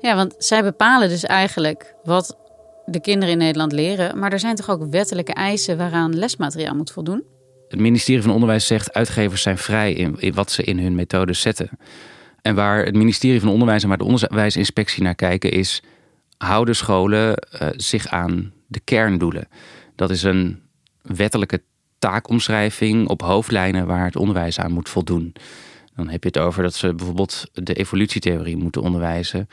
Ja, 0.00 0.16
want 0.16 0.34
zij 0.38 0.62
bepalen 0.62 1.08
dus 1.08 1.24
eigenlijk 1.24 1.94
wat 2.04 2.36
de 2.86 3.00
kinderen 3.00 3.32
in 3.32 3.38
Nederland 3.38 3.72
leren. 3.72 4.18
Maar 4.18 4.32
er 4.32 4.38
zijn 4.38 4.56
toch 4.56 4.70
ook 4.70 4.90
wettelijke 4.90 5.32
eisen 5.32 5.76
waaraan 5.76 6.18
lesmateriaal 6.18 6.74
moet 6.74 6.90
voldoen? 6.90 7.24
Het 7.68 7.80
ministerie 7.80 8.22
van 8.22 8.32
Onderwijs 8.32 8.66
zegt 8.66 8.92
uitgevers 8.92 9.42
zijn 9.42 9.58
vrij 9.58 9.92
in, 9.92 10.16
in 10.18 10.34
wat 10.34 10.50
ze 10.50 10.62
in 10.62 10.78
hun 10.78 10.94
methodes 10.94 11.40
zetten. 11.40 11.70
En 12.42 12.54
waar 12.54 12.84
het 12.84 12.94
ministerie 12.94 13.40
van 13.40 13.48
Onderwijs 13.48 13.82
en 13.82 13.88
waar 13.88 13.98
de 13.98 14.04
onderwijsinspectie 14.04 15.02
naar 15.02 15.14
kijken 15.14 15.50
is... 15.50 15.82
houden 16.44 16.76
scholen 16.76 17.46
uh, 17.62 17.68
zich 17.76 18.06
aan 18.06 18.52
de 18.66 18.80
kerndoelen? 18.80 19.48
Dat 19.94 20.10
is 20.10 20.22
een 20.22 20.60
wettelijke 21.02 21.62
taakomschrijving 21.98 23.08
op 23.08 23.22
hoofdlijnen 23.22 23.86
waar 23.86 24.04
het 24.04 24.16
onderwijs 24.16 24.58
aan 24.58 24.72
moet 24.72 24.88
voldoen. 24.88 25.32
Dan 25.94 26.08
heb 26.08 26.22
je 26.22 26.28
het 26.28 26.38
over 26.38 26.62
dat 26.62 26.74
ze 26.74 26.94
bijvoorbeeld 26.94 27.44
de 27.52 27.74
evolutietheorie 27.74 28.56
moeten 28.56 28.82
onderwijzen. 28.82 29.48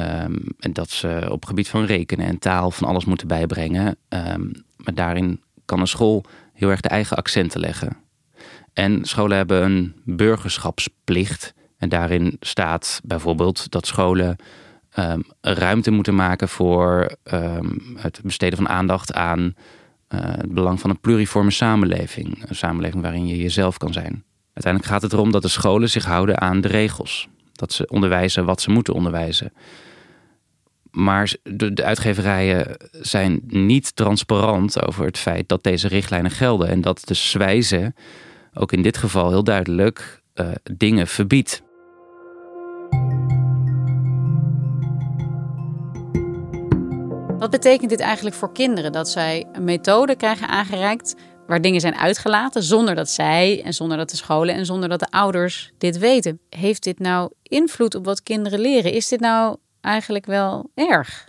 Um, 0.00 0.44
en 0.58 0.72
dat 0.72 0.90
ze 0.90 1.28
op 1.30 1.44
gebied 1.44 1.68
van 1.68 1.84
rekenen 1.84 2.26
en 2.26 2.38
taal 2.38 2.70
van 2.70 2.88
alles 2.88 3.04
moeten 3.04 3.28
bijbrengen. 3.28 3.96
Um, 4.08 4.52
maar 4.76 4.94
daarin 4.94 5.40
kan 5.64 5.80
een 5.80 5.86
school 5.86 6.24
heel 6.52 6.70
erg 6.70 6.80
de 6.80 6.88
eigen 6.88 7.16
accenten 7.16 7.60
leggen. 7.60 7.96
En 8.72 9.04
scholen 9.04 9.36
hebben 9.36 9.62
een 9.62 9.94
burgerschapsplicht. 10.04 11.54
En 11.78 11.88
daarin 11.88 12.36
staat 12.40 13.00
bijvoorbeeld 13.04 13.70
dat 13.70 13.86
scholen 13.86 14.36
um, 14.98 15.22
ruimte 15.40 15.90
moeten 15.90 16.14
maken 16.14 16.48
voor 16.48 17.16
het 17.96 18.20
besteden 18.22 18.58
van 18.58 18.68
aandacht 18.68 19.12
aan 19.12 19.54
uh, 20.14 20.20
het 20.20 20.54
belang 20.54 20.80
van 20.80 20.90
een 20.90 21.00
pluriforme 21.00 21.50
samenleving. 21.50 22.48
Een 22.48 22.54
samenleving 22.54 23.02
waarin 23.02 23.26
je 23.26 23.36
jezelf 23.36 23.76
kan 23.76 23.92
zijn. 23.92 24.24
Uiteindelijk 24.52 24.92
gaat 24.92 25.02
het 25.02 25.12
erom 25.12 25.32
dat 25.32 25.42
de 25.42 25.48
scholen 25.48 25.90
zich 25.90 26.04
houden 26.04 26.40
aan 26.40 26.60
de 26.60 26.68
regels. 26.68 27.28
Dat 27.52 27.72
ze 27.72 27.86
onderwijzen 27.86 28.44
wat 28.44 28.60
ze 28.60 28.70
moeten 28.70 28.94
onderwijzen. 28.94 29.52
Maar 30.90 31.34
de, 31.42 31.84
uitgeverijen 31.84 32.76
zijn 32.90 33.40
niet 33.46 33.96
transparant 33.96 34.86
over 34.86 35.04
het 35.04 35.18
feit 35.18 35.48
dat 35.48 35.62
deze 35.62 35.88
richtlijnen 35.88 36.30
gelden. 36.30 36.68
En 36.68 36.80
dat 36.80 37.02
de 37.04 37.14
Zwijze 37.14 37.94
ook 38.54 38.72
in 38.72 38.82
dit 38.82 38.96
geval 38.96 39.30
heel 39.30 39.44
duidelijk 39.44 40.22
uh, 40.34 40.48
dingen 40.72 41.06
verbiedt. 41.06 41.62
Wat 47.40 47.50
betekent 47.50 47.90
dit 47.90 48.00
eigenlijk 48.00 48.36
voor 48.36 48.52
kinderen? 48.52 48.92
Dat 48.92 49.08
zij 49.08 49.46
een 49.52 49.64
methode 49.64 50.16
krijgen 50.16 50.48
aangereikt 50.48 51.14
waar 51.46 51.60
dingen 51.60 51.80
zijn 51.80 51.94
uitgelaten 51.94 52.62
zonder 52.62 52.94
dat 52.94 53.10
zij 53.10 53.62
en 53.64 53.74
zonder 53.74 53.96
dat 53.96 54.10
de 54.10 54.16
scholen 54.16 54.54
en 54.54 54.66
zonder 54.66 54.88
dat 54.88 54.98
de 54.98 55.10
ouders 55.10 55.72
dit 55.78 55.98
weten. 55.98 56.40
Heeft 56.48 56.82
dit 56.82 56.98
nou 56.98 57.30
invloed 57.42 57.94
op 57.94 58.04
wat 58.04 58.22
kinderen 58.22 58.60
leren? 58.60 58.92
Is 58.92 59.08
dit 59.08 59.20
nou 59.20 59.56
eigenlijk 59.80 60.26
wel 60.26 60.70
erg? 60.74 61.28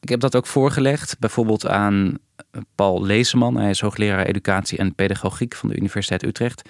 Ik 0.00 0.08
heb 0.08 0.20
dat 0.20 0.36
ook 0.36 0.46
voorgelegd, 0.46 1.18
bijvoorbeeld 1.18 1.66
aan 1.66 2.18
Paul 2.74 3.04
Leeseman. 3.04 3.56
Hij 3.56 3.70
is 3.70 3.80
hoogleraar 3.80 4.26
educatie 4.26 4.78
en 4.78 4.94
pedagogiek 4.94 5.54
van 5.54 5.68
de 5.68 5.76
Universiteit 5.76 6.24
Utrecht. 6.24 6.68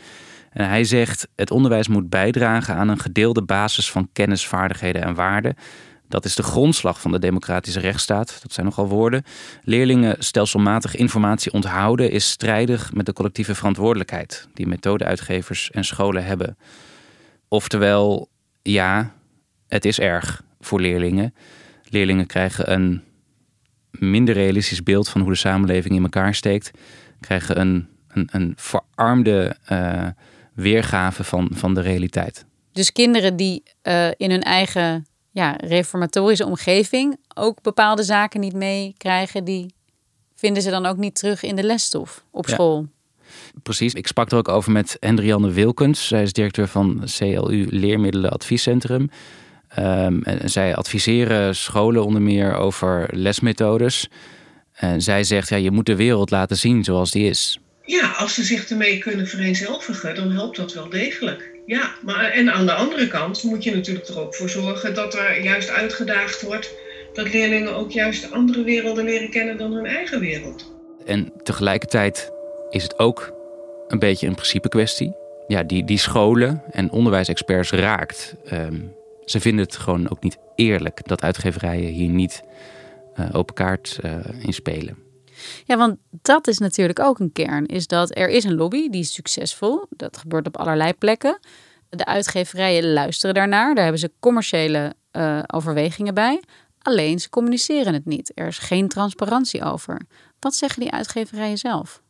En 0.51 0.69
hij 0.69 0.85
zegt: 0.85 1.29
het 1.37 1.51
onderwijs 1.51 1.89
moet 1.89 2.09
bijdragen 2.09 2.75
aan 2.75 2.89
een 2.89 3.01
gedeelde 3.01 3.43
basis 3.43 3.91
van 3.91 4.09
kennis, 4.13 4.47
vaardigheden 4.47 5.03
en 5.03 5.15
waarden 5.15 5.57
dat 6.13 6.25
is 6.25 6.35
de 6.35 6.43
grondslag 6.43 7.01
van 7.01 7.13
de 7.13 7.19
democratische 7.19 7.81
rechtsstaat. 7.81 8.39
Dat 8.43 8.53
zijn 8.53 8.67
nogal 8.67 8.89
woorden. 8.89 9.25
Leerlingen 9.63 10.17
stelselmatig 10.19 10.95
informatie 10.95 11.53
onthouden 11.53 12.11
is 12.11 12.31
strijdig 12.31 12.93
met 12.93 13.07
de 13.07 13.13
collectieve 13.13 13.55
verantwoordelijkheid 13.55 14.49
die 14.55 14.67
methodeuitgevers 14.67 15.71
en 15.71 15.85
scholen 15.85 16.25
hebben. 16.25 16.57
Oftewel, 17.49 18.29
ja, 18.63 19.15
het 19.69 19.85
is 19.85 20.01
erg 20.01 20.43
voor 20.61 20.81
leerlingen. 20.81 21.35
Leerlingen 21.85 22.27
krijgen 22.27 22.73
een 22.73 23.03
minder 23.91 24.35
realistisch 24.35 24.83
beeld 24.83 25.09
van 25.09 25.21
hoe 25.21 25.31
de 25.31 25.37
samenleving 25.37 25.95
in 25.95 26.03
elkaar 26.03 26.35
steekt. 26.35 26.71
Krijgen 27.21 27.61
een, 27.61 27.89
een, 28.09 28.29
een 28.31 28.53
verarmde 28.57 29.57
uh, 29.73 30.07
weergave 30.55 31.25
van, 31.25 31.51
van 31.55 31.75
de 31.75 31.81
realiteit. 31.81 32.45
Dus 32.73 32.93
kinderen 32.93 33.37
die 33.37 33.63
uh, 33.83 34.09
in 34.17 34.31
hun 34.31 34.43
eigen 34.43 35.07
ja, 35.33 35.57
reformatorische 35.61 36.47
omgeving 36.47 37.17
ook 37.35 37.63
bepaalde 37.63 38.03
zaken 38.03 38.41
niet 38.41 38.55
meekrijgen, 38.55 39.45
die 39.45 39.75
vinden 40.35 40.63
ze 40.63 40.71
dan 40.71 40.87
ook 40.87 40.97
niet 40.97 41.15
terug 41.15 41.43
in 41.43 41.57
de 41.57 41.63
lesstof 41.63 42.25
op 42.31 42.49
school. 42.49 42.87
Precies, 43.63 43.95
ik 43.95 44.07
sprak 44.07 44.31
er 44.31 44.37
ook 44.37 44.49
over 44.49 44.73
met 44.73 44.97
Hendrianne 45.01 45.51
Wilkens. 45.51 46.07
Zij 46.07 46.23
is 46.23 46.33
directeur 46.33 46.69
van 46.69 47.05
CLU 47.17 47.67
Leermiddelen 47.71 48.31
Adviescentrum. 48.31 49.11
Um, 49.79 50.23
en 50.23 50.51
zij 50.51 50.75
adviseren 50.75 51.57
scholen 51.57 52.05
onder 52.05 52.23
meer 52.23 52.55
over 52.55 53.09
lesmethodes. 53.11 54.09
En 54.73 55.03
zij 55.03 55.25
zegt, 55.25 55.49
ja, 55.49 55.57
je 55.57 55.71
moet 55.71 55.87
de 55.87 55.97
wereld 55.97 56.31
laten 56.31 56.57
zien 56.57 56.85
zoals 56.85 57.11
die 57.11 57.29
is. 57.29 57.59
Ja, 57.85 58.11
als 58.11 58.35
ze 58.35 58.43
zich 58.43 58.69
ermee 58.69 58.99
kunnen 58.99 59.27
vereenzelvigen, 59.27 60.15
dan 60.15 60.31
helpt 60.31 60.57
dat 60.57 60.73
wel 60.73 60.89
degelijk. 60.89 61.52
Ja, 61.67 61.95
maar 62.03 62.31
en 62.31 62.53
aan 62.53 62.67
de 62.67 62.73
andere 62.73 63.09
kant 63.09 63.43
moet 63.43 63.65
je 63.65 63.75
natuurlijk 63.75 64.09
er 64.09 64.21
ook 64.21 64.35
voor 64.35 64.49
zorgen 64.49 64.95
dat 64.95 65.15
er 65.15 65.43
juist 65.43 65.69
uitgedaagd 65.69 66.43
wordt 66.43 66.75
dat 67.13 67.33
leerlingen 67.33 67.75
ook 67.77 67.91
juist 67.91 68.33
andere 68.33 68.63
werelden 68.63 69.05
leren 69.05 69.31
kennen 69.31 69.57
dan 69.57 69.73
hun 69.73 69.87
eigen 69.87 70.21
wereld. 70.21 70.73
En 71.05 71.33
tegelijkertijd 71.43 72.33
is 72.71 72.83
het 72.83 72.99
ook 72.99 73.33
een 73.89 73.99
beetje 73.99 74.27
een 74.27 74.35
principe 74.35 74.69
kwestie. 74.69 75.15
Ja, 75.47 75.63
die, 75.63 75.85
die 75.85 75.99
scholen 75.99 76.63
en 76.71 76.91
onderwijsexperts 76.91 77.71
raakt. 77.71 78.35
Um, 78.53 78.95
ze 79.25 79.41
vinden 79.41 79.65
het 79.65 79.77
gewoon 79.77 80.11
ook 80.11 80.23
niet 80.23 80.39
eerlijk 80.55 81.09
dat 81.09 81.23
uitgeverijen 81.23 81.89
hier 81.89 82.09
niet 82.09 82.43
uh, 83.21 83.29
open 83.33 83.55
kaart 83.55 83.99
uh, 84.05 84.15
in 84.43 84.53
spelen. 84.53 84.97
Ja, 85.65 85.77
want 85.77 85.97
dat 86.11 86.47
is 86.47 86.59
natuurlijk 86.59 86.99
ook 86.99 87.19
een 87.19 87.33
kern. 87.33 87.67
Is 87.67 87.87
dat 87.87 88.17
er 88.17 88.29
is 88.29 88.45
een 88.45 88.55
lobby, 88.55 88.89
die 88.89 89.01
is 89.01 89.13
succesvol. 89.13 89.87
Dat 89.91 90.17
gebeurt 90.17 90.47
op 90.47 90.57
allerlei 90.57 90.95
plekken. 90.95 91.39
De 91.89 92.05
uitgeverijen 92.05 92.93
luisteren 92.93 93.35
daarnaar. 93.35 93.75
Daar 93.75 93.83
hebben 93.83 94.01
ze 94.01 94.13
commerciële 94.21 94.95
uh, 95.13 95.43
overwegingen 95.47 96.15
bij. 96.15 96.43
Alleen 96.79 97.19
ze 97.21 97.29
communiceren 97.29 97.95
het 97.95 98.05
niet. 98.05 98.33
Er 98.35 98.47
is 98.47 98.59
geen 98.59 98.89
transparantie 98.89 99.65
over. 99.65 100.01
Wat 100.39 100.55
zeggen 100.55 100.81
die 100.81 100.93
uitgeverijen 100.93 101.59
zelf? 101.59 102.03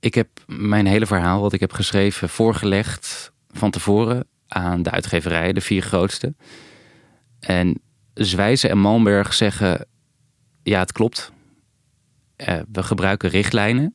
Ik 0.00 0.14
heb 0.14 0.28
mijn 0.46 0.86
hele 0.86 1.06
verhaal, 1.06 1.40
wat 1.40 1.52
ik 1.52 1.60
heb 1.60 1.72
geschreven, 1.72 2.28
voorgelegd 2.28 3.32
van 3.48 3.70
tevoren 3.70 4.26
aan 4.48 4.82
de 4.82 4.90
uitgeverijen, 4.90 5.54
de 5.54 5.60
vier 5.60 5.82
grootste. 5.82 6.34
En 7.40 7.80
Zwijzen 8.14 8.70
en 8.70 8.78
Malmberg 8.78 9.34
zeggen: 9.34 9.86
ja, 10.62 10.78
het 10.78 10.92
klopt. 10.92 11.32
Uh, 12.36 12.60
we 12.72 12.82
gebruiken 12.82 13.30
richtlijnen. 13.30 13.94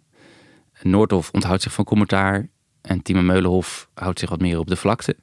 Noordhof 0.81 1.31
onthoudt 1.31 1.62
zich 1.62 1.74
van 1.74 1.86
commentaar. 1.86 2.50
En 2.81 3.01
Timo 3.01 3.21
Meulenhof 3.21 3.89
houdt 3.93 4.19
zich 4.19 4.29
wat 4.29 4.39
meer 4.39 4.60
op 4.60 4.67
de 4.67 4.75
vlakte. 4.75 5.17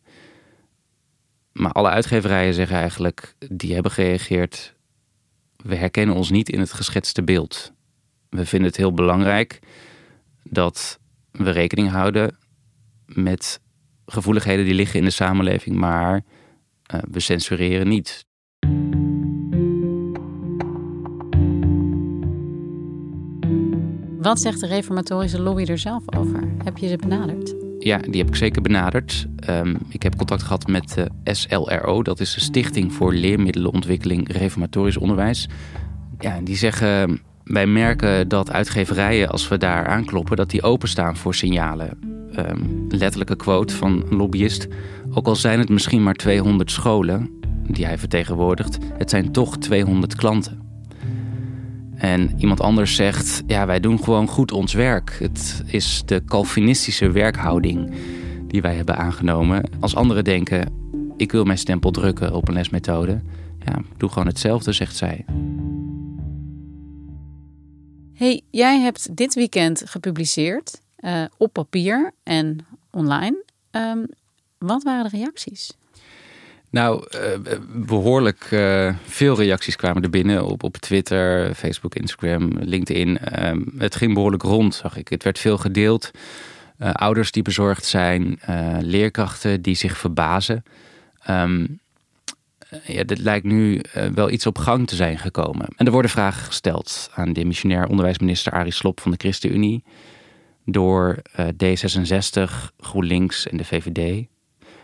Maar 1.52 1.72
alle 1.72 1.88
uitgeverijen 1.88 2.54
zeggen 2.54 2.76
eigenlijk, 2.76 3.34
die 3.52 3.74
hebben 3.74 3.92
gereageerd. 3.92 4.76
We 5.56 5.74
herkennen 5.74 6.14
ons 6.14 6.30
niet 6.30 6.48
in 6.48 6.60
het 6.60 6.72
geschetste 6.72 7.22
beeld. 7.22 7.72
We 8.28 8.46
vinden 8.46 8.68
het 8.68 8.76
heel 8.76 8.92
belangrijk 8.92 9.58
dat 10.42 10.98
we 11.30 11.50
rekening 11.50 11.90
houden 11.90 12.36
met 13.06 13.60
gevoeligheden 14.06 14.64
die 14.64 14.74
liggen 14.74 14.98
in 14.98 15.04
de 15.04 15.10
samenleving, 15.10 15.76
maar 15.76 16.14
uh, 16.94 17.00
we 17.10 17.20
censureren 17.20 17.88
niet. 17.88 18.26
Wat 24.28 24.40
zegt 24.40 24.60
de 24.60 24.66
reformatorische 24.66 25.40
lobby 25.40 25.64
er 25.64 25.78
zelf 25.78 26.02
over? 26.16 26.48
Heb 26.64 26.76
je 26.76 26.88
ze 26.88 26.96
benaderd? 26.96 27.54
Ja, 27.78 27.98
die 27.98 28.20
heb 28.20 28.28
ik 28.28 28.36
zeker 28.36 28.62
benaderd. 28.62 29.26
Um, 29.50 29.78
ik 29.88 30.02
heb 30.02 30.16
contact 30.16 30.42
gehad 30.42 30.66
met 30.66 30.94
de 30.94 31.34
SLRO, 31.34 32.02
dat 32.02 32.20
is 32.20 32.34
de 32.34 32.40
Stichting 32.40 32.92
voor 32.92 33.14
Leermiddelenontwikkeling 33.14 34.32
Reformatorisch 34.32 34.96
Onderwijs. 34.96 35.48
Ja, 36.18 36.40
die 36.40 36.56
zeggen, 36.56 37.20
wij 37.44 37.66
merken 37.66 38.28
dat 38.28 38.50
uitgeverijen, 38.50 39.28
als 39.28 39.48
we 39.48 39.58
daar 39.58 39.86
aankloppen, 39.86 40.36
dat 40.36 40.50
die 40.50 40.62
openstaan 40.62 41.16
voor 41.16 41.34
signalen. 41.34 41.98
Um, 42.38 42.86
letterlijke 42.88 43.36
quote 43.36 43.76
van 43.76 44.04
een 44.10 44.16
lobbyist. 44.16 44.68
Ook 45.10 45.26
al 45.26 45.36
zijn 45.36 45.58
het 45.58 45.68
misschien 45.68 46.02
maar 46.02 46.14
200 46.14 46.70
scholen, 46.70 47.30
die 47.66 47.86
hij 47.86 47.98
vertegenwoordigt, 47.98 48.78
het 48.98 49.10
zijn 49.10 49.32
toch 49.32 49.58
200 49.58 50.14
klanten. 50.14 50.67
En 51.98 52.34
iemand 52.36 52.60
anders 52.60 52.94
zegt, 52.94 53.42
ja, 53.46 53.66
wij 53.66 53.80
doen 53.80 54.02
gewoon 54.02 54.28
goed 54.28 54.52
ons 54.52 54.72
werk. 54.72 55.16
Het 55.20 55.62
is 55.66 56.02
de 56.06 56.24
Calvinistische 56.24 57.10
werkhouding 57.10 57.94
die 58.46 58.62
wij 58.62 58.74
hebben 58.74 58.96
aangenomen. 58.96 59.70
Als 59.80 59.94
anderen 59.94 60.24
denken, 60.24 60.72
ik 61.16 61.32
wil 61.32 61.44
mijn 61.44 61.58
stempel 61.58 61.90
drukken 61.90 62.34
op 62.34 62.48
een 62.48 62.54
lesmethode, 62.54 63.20
ja, 63.64 63.82
doe 63.96 64.08
gewoon 64.08 64.26
hetzelfde, 64.26 64.72
zegt 64.72 64.96
zij. 64.96 65.24
Hey, 68.14 68.42
jij 68.50 68.80
hebt 68.80 69.16
dit 69.16 69.34
weekend 69.34 69.82
gepubliceerd 69.86 70.80
uh, 71.00 71.24
op 71.36 71.52
papier 71.52 72.12
en 72.22 72.66
online. 72.90 73.44
Um, 73.70 74.06
wat 74.58 74.82
waren 74.82 75.10
de 75.10 75.16
reacties? 75.16 75.77
Nou, 76.70 77.04
uh, 77.14 77.58
behoorlijk 77.68 78.50
uh, 78.50 78.94
veel 79.04 79.36
reacties 79.36 79.76
kwamen 79.76 80.02
er 80.02 80.10
binnen 80.10 80.44
op, 80.46 80.76
Twitter, 80.76 81.54
Facebook, 81.54 81.94
Instagram, 81.94 82.50
LinkedIn. 82.60 83.18
Uh, 83.38 83.52
het 83.78 83.96
ging 83.96 84.14
behoorlijk 84.14 84.42
rond, 84.42 84.74
zag 84.74 84.96
ik. 84.96 85.08
Het 85.08 85.22
werd 85.22 85.38
veel 85.38 85.58
gedeeld. 85.58 86.10
ouders 86.78 87.30
die 87.32 87.42
bezorgd 87.42 87.84
zijn, 87.84 88.40
leerkrachten 88.80 89.62
die 89.62 89.74
zich 89.74 89.98
verbazen. 89.98 90.64
Um, 91.30 91.80
ja, 92.84 93.04
dit 93.04 93.18
lijkt 93.18 93.44
nu 93.44 93.80
wel 94.14 94.30
iets 94.30 94.46
op 94.46 94.58
gang 94.58 94.86
te 94.86 94.96
zijn 94.96 95.18
gekomen. 95.18 95.66
En 95.76 95.86
er 95.86 95.92
worden 95.92 96.10
vragen 96.10 96.44
gesteld 96.44 97.10
aan 97.14 97.32
de 97.32 97.44
missionair 97.44 97.88
onderwijsminister 97.88 98.52
Arie 98.52 98.72
Slob 98.72 99.00
van 99.00 99.10
de 99.10 99.16
ChristenUnie 99.16 99.84
door 100.64 101.22
D66, 101.36 102.50
GroenLinks 102.78 103.48
en 103.48 103.56
de 103.56 103.64
VVD. 103.64 104.26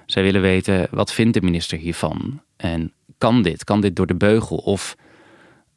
Zij 0.06 0.22
willen 0.22 0.40
weten, 0.40 0.86
wat 0.90 1.12
vindt 1.12 1.34
de 1.34 1.42
minister 1.42 1.78
hiervan? 1.78 2.42
En 2.56 2.92
kan 3.18 3.42
dit? 3.42 3.64
Kan 3.64 3.80
dit 3.80 3.96
door 3.96 4.06
de 4.06 4.16
beugel? 4.16 4.56
Of 4.56 4.96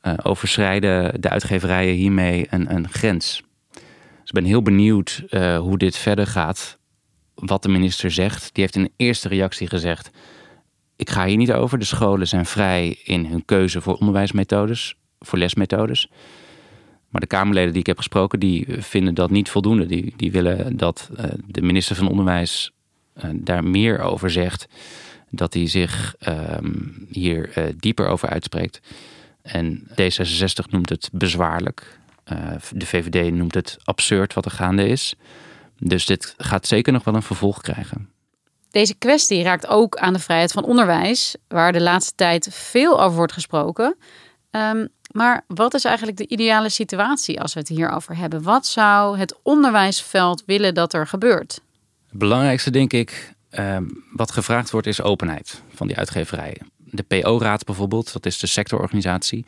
uh, 0.01 0.13
overschrijden 0.23 1.21
de 1.21 1.29
uitgeverijen 1.29 1.93
hiermee 1.93 2.47
een, 2.49 2.73
een 2.75 2.89
grens? 2.89 3.43
Dus 3.71 4.35
ik 4.35 4.43
ben 4.43 4.43
heel 4.43 4.61
benieuwd 4.61 5.23
uh, 5.29 5.57
hoe 5.57 5.77
dit 5.77 5.97
verder 5.97 6.27
gaat. 6.27 6.77
Wat 7.35 7.63
de 7.63 7.69
minister 7.69 8.11
zegt. 8.11 8.49
Die 8.53 8.63
heeft 8.63 8.75
in 8.75 8.83
de 8.83 8.91
eerste 8.95 9.27
reactie 9.27 9.67
gezegd... 9.67 10.09
ik 10.95 11.09
ga 11.09 11.25
hier 11.25 11.37
niet 11.37 11.53
over. 11.53 11.79
De 11.79 11.85
scholen 11.85 12.27
zijn 12.27 12.45
vrij 12.45 12.99
in 13.03 13.25
hun 13.25 13.45
keuze 13.45 13.81
voor 13.81 13.95
onderwijsmethodes. 13.95 14.95
Voor 15.19 15.39
lesmethodes. 15.39 16.09
Maar 17.09 17.21
de 17.21 17.27
Kamerleden 17.27 17.71
die 17.71 17.81
ik 17.81 17.87
heb 17.87 17.97
gesproken... 17.97 18.39
die 18.39 18.65
vinden 18.69 19.13
dat 19.13 19.29
niet 19.29 19.49
voldoende. 19.49 19.85
Die, 19.85 20.13
die 20.17 20.31
willen 20.31 20.77
dat 20.77 21.09
uh, 21.17 21.25
de 21.45 21.61
minister 21.61 21.95
van 21.95 22.09
Onderwijs 22.09 22.71
daar 23.33 23.63
meer 23.63 23.99
over 23.99 24.31
zegt, 24.31 24.67
dat 25.29 25.53
hij 25.53 25.67
zich 25.67 26.15
ehm, 26.19 26.73
hier 27.09 27.57
uh, 27.57 27.63
dieper 27.77 28.07
over 28.07 28.29
uitspreekt. 28.29 28.79
En 29.41 29.87
D66 29.91 30.69
noemt 30.69 30.89
het 30.89 31.09
bezwaarlijk. 31.11 31.99
Uh, 32.33 32.39
de 32.71 32.85
VVD 32.85 33.33
noemt 33.33 33.53
het 33.53 33.77
absurd 33.83 34.33
wat 34.33 34.45
er 34.45 34.51
gaande 34.51 34.87
is. 34.87 35.15
Dus 35.79 36.05
dit 36.05 36.33
gaat 36.37 36.67
zeker 36.67 36.93
nog 36.93 37.03
wel 37.03 37.15
een 37.15 37.21
vervolg 37.21 37.61
krijgen. 37.61 38.09
Deze 38.69 38.95
kwestie 38.95 39.43
raakt 39.43 39.67
ook 39.67 39.97
aan 39.97 40.13
de 40.13 40.19
vrijheid 40.19 40.51
van 40.51 40.63
onderwijs, 40.63 41.35
waar 41.47 41.71
de 41.71 41.81
laatste 41.81 42.15
tijd 42.15 42.49
veel 42.51 43.01
over 43.01 43.17
wordt 43.17 43.33
gesproken. 43.33 43.95
Um, 44.51 44.87
maar 45.11 45.43
wat 45.47 45.73
is 45.73 45.85
eigenlijk 45.85 46.17
de 46.17 46.27
ideale 46.27 46.69
situatie 46.69 47.41
als 47.41 47.53
we 47.53 47.59
het 47.59 47.69
hierover 47.69 48.17
hebben? 48.17 48.43
Wat 48.43 48.65
zou 48.65 49.17
het 49.17 49.35
onderwijsveld 49.43 50.43
willen 50.45 50.73
dat 50.73 50.93
er 50.93 51.07
gebeurt? 51.07 51.61
Belangrijkste, 52.17 52.71
denk 52.71 52.93
ik, 52.93 53.33
ehm, 53.49 53.85
wat 54.11 54.31
gevraagd 54.31 54.71
wordt, 54.71 54.87
is 54.87 55.01
openheid 55.01 55.61
van 55.73 55.87
die 55.87 55.97
uitgeverijen. 55.97 56.71
De 56.77 57.03
PO-raad 57.03 57.65
bijvoorbeeld, 57.65 58.13
dat 58.13 58.25
is 58.25 58.39
de 58.39 58.47
sectororganisatie 58.47 59.45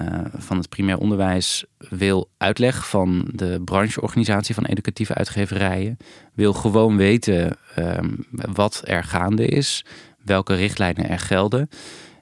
uh, 0.00 0.18
van 0.36 0.56
het 0.56 0.68
primair 0.68 0.98
onderwijs, 0.98 1.64
wil 1.78 2.30
uitleg 2.36 2.88
van 2.88 3.28
de 3.32 3.60
brancheorganisatie 3.64 4.54
van 4.54 4.64
educatieve 4.64 5.14
uitgeverijen. 5.14 5.96
Wil 6.34 6.52
gewoon 6.52 6.96
weten 6.96 7.56
um, 7.78 8.26
wat 8.30 8.82
er 8.84 9.04
gaande 9.04 9.46
is, 9.46 9.84
welke 10.24 10.54
richtlijnen 10.54 11.08
er 11.08 11.18
gelden. 11.18 11.68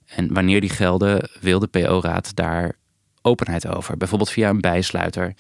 En 0.07 0.33
wanneer 0.33 0.61
die 0.61 0.70
gelden, 0.70 1.28
wil 1.40 1.59
de 1.59 1.66
PO-raad 1.66 2.37
daar 2.37 2.76
openheid 3.22 3.66
over. 3.66 3.96
Bijvoorbeeld 3.96 4.30
via 4.30 4.48
een 4.48 4.61
bijsluiter 4.61 5.35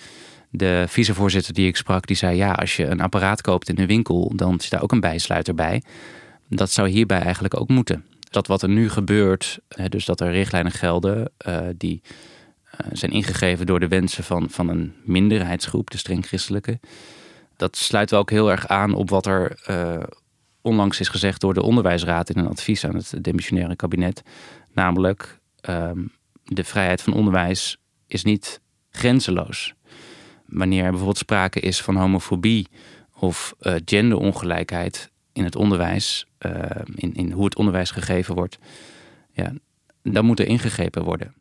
de 0.54 0.84
vicevoorzitter 0.88 1.54
die 1.54 1.66
ik 1.66 1.76
sprak, 1.76 2.06
die 2.06 2.16
zei: 2.16 2.36
Ja, 2.36 2.52
als 2.52 2.76
je 2.76 2.86
een 2.86 3.00
apparaat 3.00 3.40
koopt 3.40 3.68
in 3.68 3.78
een 3.78 3.86
winkel, 3.86 4.32
dan 4.36 4.60
zit 4.60 4.70
daar 4.70 4.82
ook 4.82 4.92
een 4.92 5.00
bijsluiter 5.00 5.54
bij. 5.54 5.82
Dat 6.48 6.70
zou 6.70 6.88
hierbij 6.88 7.20
eigenlijk 7.20 7.60
ook 7.60 7.68
moeten. 7.68 8.04
Dat 8.30 8.46
wat 8.46 8.62
er 8.62 8.68
nu 8.68 8.88
gebeurt, 8.88 9.58
dus 9.88 10.04
dat 10.04 10.20
er 10.20 10.32
richtlijnen 10.32 10.72
gelden 10.72 11.32
uh, 11.46 11.60
die 11.76 12.02
uh, 12.04 12.90
zijn 12.92 13.10
ingegeven 13.10 13.66
door 13.66 13.80
de 13.80 13.88
wensen 13.88 14.24
van, 14.24 14.50
van 14.50 14.68
een 14.68 14.94
minderheidsgroep, 15.04 15.90
de 15.90 15.98
streng 15.98 16.26
christelijke. 16.26 16.80
Dat 17.56 17.76
sluit 17.76 18.10
wel 18.10 18.20
ook 18.20 18.30
heel 18.30 18.50
erg 18.50 18.68
aan 18.68 18.94
op 18.94 19.10
wat 19.10 19.26
er 19.26 19.62
uh, 19.70 20.02
onlangs 20.60 21.00
is 21.00 21.08
gezegd 21.08 21.40
door 21.40 21.54
de 21.54 21.62
onderwijsraad 21.62 22.30
in 22.30 22.38
een 22.38 22.48
advies 22.48 22.84
aan 22.84 22.96
het 22.96 23.14
demissionaire 23.20 23.76
kabinet. 23.76 24.22
Namelijk, 24.72 25.38
ehm, 25.60 25.98
de 26.44 26.64
vrijheid 26.64 27.02
van 27.02 27.12
onderwijs 27.12 27.78
is 28.06 28.24
niet 28.24 28.60
grenzeloos 28.90 29.74
wanneer 30.52 30.82
er 30.82 30.88
bijvoorbeeld 30.88 31.18
sprake 31.18 31.60
is 31.60 31.82
van 31.82 31.96
homofobie 31.96 32.68
of 33.18 33.54
uh, 33.60 33.74
genderongelijkheid 33.84 35.10
in 35.32 35.44
het 35.44 35.56
onderwijs, 35.56 36.26
uh, 36.46 36.52
in, 36.94 37.14
in 37.14 37.32
hoe 37.32 37.44
het 37.44 37.56
onderwijs 37.56 37.90
gegeven 37.90 38.34
wordt, 38.34 38.58
ja, 39.32 39.52
dan 40.02 40.24
moet 40.24 40.40
er 40.40 40.46
ingegrepen 40.46 41.04
worden. 41.04 41.34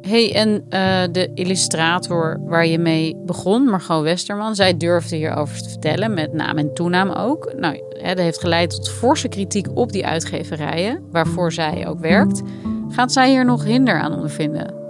Hey, 0.00 0.34
en 0.34 0.48
uh, 0.48 1.02
de 1.12 1.30
illustrator 1.34 2.40
waar 2.44 2.66
je 2.66 2.78
mee 2.78 3.16
begon, 3.16 3.64
Margot 3.64 4.02
Westerman, 4.02 4.54
zij 4.54 4.76
durfde 4.76 5.16
hierover 5.16 5.62
te 5.62 5.68
vertellen, 5.68 6.14
met 6.14 6.32
naam 6.32 6.58
en 6.58 6.74
toenaam 6.74 7.10
ook. 7.10 7.52
Nou, 7.56 7.82
hè, 7.88 8.14
dat 8.14 8.24
heeft 8.24 8.40
geleid 8.40 8.70
tot 8.70 8.90
forse 8.90 9.28
kritiek 9.28 9.66
op 9.76 9.92
die 9.92 10.06
uitgeverijen, 10.06 11.02
waarvoor 11.10 11.52
zij 11.52 11.86
ook 11.88 11.98
werkt. 11.98 12.42
Gaat 12.88 13.12
zij 13.12 13.30
hier 13.30 13.44
nog 13.44 13.64
hinder 13.64 14.00
aan 14.00 14.12
ondervinden? 14.12 14.81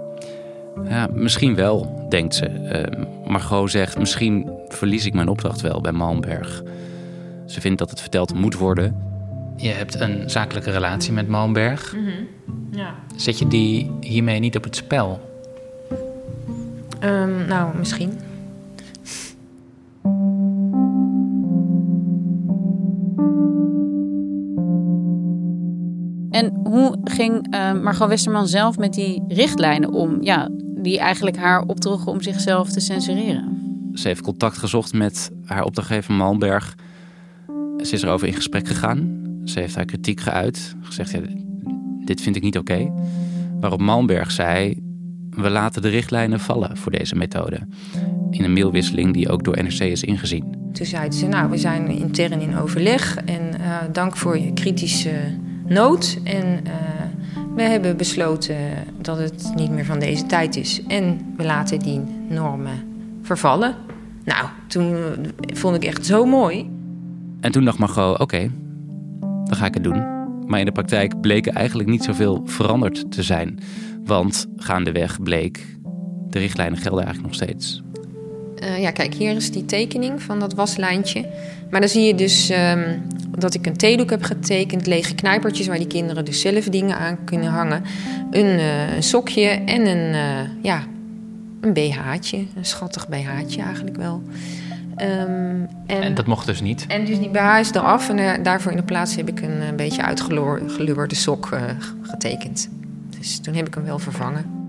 Ja, 0.89 1.07
misschien 1.13 1.55
wel, 1.55 2.05
denkt 2.09 2.35
ze. 2.35 2.49
Uh, 2.49 3.29
Margot 3.29 3.71
zegt, 3.71 3.99
misschien 3.99 4.51
verlies 4.67 5.05
ik 5.05 5.13
mijn 5.13 5.27
opdracht 5.27 5.61
wel 5.61 5.81
bij 5.81 5.91
Malmberg. 5.91 6.63
Ze 7.45 7.61
vindt 7.61 7.79
dat 7.79 7.89
het 7.89 8.01
verteld 8.01 8.33
moet 8.33 8.55
worden. 8.55 8.95
Je 9.57 9.69
hebt 9.69 9.99
een 9.99 10.29
zakelijke 10.29 10.71
relatie 10.71 11.13
met 11.13 11.27
Malmberg. 11.27 11.95
Mm 11.95 12.05
-hmm. 12.05 12.27
ja. 12.71 12.93
Zet 13.15 13.39
je 13.39 13.47
die 13.47 13.91
hiermee 13.99 14.39
niet 14.39 14.57
op 14.57 14.63
het 14.63 14.75
spel? 14.75 15.21
Um, 17.03 17.47
nou, 17.47 17.77
misschien. 17.77 18.19
En 26.33 26.59
hoe 26.63 26.97
ging 27.03 27.55
uh, 27.55 27.73
Margot 27.81 28.07
Westerman 28.07 28.47
zelf 28.47 28.77
met 28.77 28.93
die 28.93 29.23
richtlijnen 29.27 29.91
om? 29.91 30.21
Ja, 30.21 30.49
die 30.75 30.99
eigenlijk 30.99 31.37
haar 31.37 31.61
opdroegen 31.61 32.11
om 32.11 32.21
zichzelf 32.21 32.69
te 32.69 32.79
censureren. 32.79 33.61
Ze 33.93 34.07
heeft 34.07 34.21
contact 34.21 34.57
gezocht 34.57 34.93
met 34.93 35.31
haar 35.45 35.63
opdrachtgever 35.63 36.13
Malmberg. 36.13 36.75
Ze 37.77 37.93
is 37.93 38.01
erover 38.03 38.27
in 38.27 38.33
gesprek 38.33 38.67
gegaan. 38.67 39.21
Ze 39.43 39.59
heeft 39.59 39.75
haar 39.75 39.85
kritiek 39.85 40.19
geuit. 40.19 40.75
Gezegd, 40.81 41.11
ja, 41.11 41.19
dit 42.05 42.21
vind 42.21 42.35
ik 42.35 42.41
niet 42.41 42.57
oké. 42.57 42.71
Okay. 42.71 42.91
Waarop 43.59 43.81
Malmberg 43.81 44.31
zei, 44.31 44.81
we 45.29 45.49
laten 45.49 45.81
de 45.81 45.89
richtlijnen 45.89 46.39
vallen 46.39 46.77
voor 46.77 46.91
deze 46.91 47.15
methode. 47.15 47.59
In 48.29 48.43
een 48.43 48.53
mailwisseling 48.53 49.13
die 49.13 49.29
ook 49.29 49.43
door 49.43 49.63
NRC 49.63 49.79
is 49.79 50.03
ingezien. 50.03 50.71
Toen 50.71 50.85
zei 50.85 51.11
ze, 51.11 51.27
nou, 51.27 51.49
we 51.49 51.57
zijn 51.57 51.87
intern 51.87 52.41
in 52.41 52.57
overleg. 52.57 53.17
En 53.17 53.41
uh, 53.59 53.77
dank 53.91 54.17
voor 54.17 54.39
je 54.39 54.53
kritische 54.53 55.11
noot. 55.73 56.17
En 56.23 56.45
uh, 56.45 56.73
we 57.55 57.61
hebben 57.61 57.97
besloten 57.97 58.57
dat 59.01 59.17
het 59.17 59.51
niet 59.55 59.71
meer 59.71 59.85
van 59.85 59.99
deze 59.99 60.25
tijd 60.25 60.55
is. 60.55 60.83
En 60.87 61.33
we 61.37 61.43
laten 61.43 61.79
die 61.79 62.01
normen 62.29 62.83
vervallen. 63.21 63.75
Nou, 64.25 64.47
toen 64.67 64.95
vond 65.37 65.75
ik 65.75 65.83
echt 65.83 66.05
zo 66.05 66.25
mooi. 66.25 66.69
En 67.39 67.51
toen 67.51 67.65
dacht 67.65 67.77
Margot, 67.77 68.19
oké, 68.19 68.51
dan 69.19 69.55
ga 69.55 69.65
ik 69.65 69.73
het 69.73 69.83
doen. 69.83 70.11
Maar 70.47 70.59
in 70.59 70.65
de 70.65 70.71
praktijk 70.71 71.21
bleek 71.21 71.47
er 71.47 71.53
eigenlijk 71.53 71.89
niet 71.89 72.03
zoveel 72.03 72.41
veranderd 72.45 73.11
te 73.11 73.23
zijn. 73.23 73.59
Want 74.05 74.47
gaandeweg 74.55 75.21
bleek, 75.21 75.77
de 76.29 76.39
richtlijnen 76.39 76.77
gelden 76.77 77.05
eigenlijk 77.05 77.33
nog 77.33 77.43
steeds. 77.43 77.83
Uh, 78.63 78.81
ja, 78.81 78.91
kijk, 78.91 79.13
hier 79.13 79.35
is 79.35 79.51
die 79.51 79.65
tekening 79.65 80.21
van 80.21 80.39
dat 80.39 80.53
waslijntje. 80.53 81.25
Maar 81.69 81.79
dan 81.79 81.89
zie 81.89 82.03
je 82.03 82.15
dus 82.15 82.49
um, 82.49 83.01
dat 83.37 83.53
ik 83.53 83.65
een 83.65 83.77
theedoek 83.77 84.09
heb 84.09 84.23
getekend, 84.23 84.87
lege 84.87 85.15
knijpertjes 85.15 85.67
waar 85.67 85.77
die 85.77 85.87
kinderen 85.87 86.25
dus 86.25 86.41
zelf 86.41 86.65
dingen 86.65 86.97
aan 86.97 87.17
kunnen 87.25 87.51
hangen, 87.51 87.83
een, 88.31 88.45
uh, 88.59 88.95
een 88.95 89.03
sokje 89.03 89.47
en 89.47 89.85
een, 89.85 90.13
uh, 90.13 90.63
ja, 90.63 90.83
een 91.61 91.73
BH'tje, 91.73 92.37
een 92.37 92.65
schattig 92.65 93.07
BH'tje 93.07 93.61
eigenlijk 93.61 93.97
wel. 93.97 94.21
Ehm, 94.95 95.65
en, 95.85 96.01
En 96.01 96.13
dat 96.13 96.25
mocht 96.25 96.45
dus 96.45 96.61
niet. 96.61 96.85
en 96.87 97.05
dus 97.05 97.19
die 97.19 97.29
BH 97.29 97.59
is 97.59 97.71
eraf 97.71 98.09
en 98.09 98.19
eh, 98.19 98.43
daarvoor 98.43 98.71
in 98.71 98.77
de 98.77 98.83
plaats 98.83 99.15
heb 99.15 99.27
ik 99.27 99.41
een, 99.41 99.61
eh, 99.61 99.75
beetje 99.75 100.01
uitgelubberde 100.01 101.15
sok 101.15 101.49
eh, 101.51 101.61
getekend. 102.01 102.69
Dus 103.17 103.39
toen 103.39 103.53
heb 103.53 103.67
ik 103.67 103.73
hem 103.73 103.83
wel 103.83 103.99
vervangen. 103.99 104.62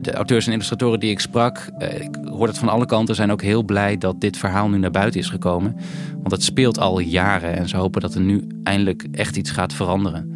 De 0.00 0.12
auteurs 0.12 0.46
en 0.46 0.52
illustratoren 0.52 1.00
die 1.00 1.10
ik 1.10 1.20
sprak, 1.20 1.70
eh, 1.78 2.00
ik 2.00 2.18
hoor 2.24 2.46
het 2.46 2.58
van 2.58 2.68
alle 2.68 2.86
kanten, 2.86 3.14
zijn 3.14 3.32
ook 3.32 3.42
heel 3.42 3.62
blij 3.62 3.98
dat 3.98 4.20
dit 4.20 4.36
verhaal 4.36 4.68
nu 4.68 4.78
naar 4.78 4.90
buiten 4.90 5.20
is 5.20 5.28
gekomen. 5.28 5.76
Want 6.12 6.30
het 6.30 6.42
speelt 6.42 6.78
al 6.78 6.98
jaren 6.98 7.56
en 7.56 7.68
ze 7.68 7.76
hopen 7.76 8.00
dat 8.00 8.14
er 8.14 8.20
nu 8.20 8.46
eindelijk 8.62 9.06
echt 9.12 9.36
iets 9.36 9.50
gaat 9.50 9.72
veranderen. 9.72 10.30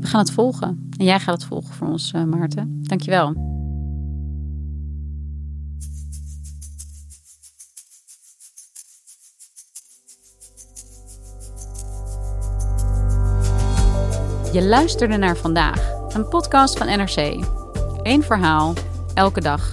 We 0.00 0.06
gaan 0.06 0.20
het 0.20 0.30
volgen. 0.30 0.90
En 0.98 1.04
jij 1.04 1.20
gaat 1.20 1.34
het 1.34 1.44
volgen 1.44 1.74
voor 1.74 1.88
ons, 1.88 2.12
eh, 2.12 2.24
Maarten. 2.24 2.78
Dankjewel. 2.82 3.54
Je 14.52 14.62
luisterde 14.62 15.16
naar 15.16 15.36
vandaag, 15.36 15.90
een 16.08 16.28
podcast 16.28 16.78
van 16.78 16.86
NRC. 16.86 17.44
Eén 18.02 18.22
verhaal, 18.22 18.74
elke 19.16 19.40
dag. 19.40 19.72